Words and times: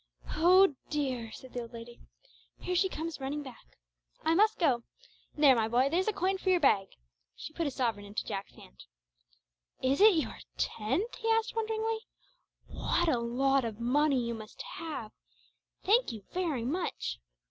"Oh, 0.35 0.73
dear!" 0.89 1.31
said 1.31 1.53
the 1.53 1.61
old 1.61 1.73
lady, 1.73 1.99
"here 2.57 2.75
she 2.75 2.89
comes 2.89 3.19
running 3.19 3.43
back! 3.43 3.77
I 4.23 4.33
must 4.33 4.57
go. 4.57 4.81
There, 5.35 5.55
my 5.55 5.67
boy, 5.67 5.89
there's 5.91 6.07
a 6.07 6.11
coin 6.11 6.39
for 6.39 6.49
your 6.49 6.59
bag!" 6.59 6.87
She 7.35 7.53
put 7.53 7.67
a 7.67 7.69
sovereign 7.69 8.07
into 8.07 8.25
Jack's 8.25 8.55
hand. 8.55 8.85
"Is 9.79 10.01
it 10.01 10.15
your 10.15 10.39
tenth?" 10.57 11.17
he 11.17 11.29
asked 11.29 11.55
wonderingly; 11.55 11.99
"what 12.65 13.09
a 13.09 13.19
lot 13.19 13.63
of 13.63 13.79
money 13.79 14.19
you 14.25 14.33
must 14.33 14.63
have! 14.79 15.11
Thank 15.83 16.11
you 16.11 16.23
very 16.33 16.63
much!" 16.65 17.19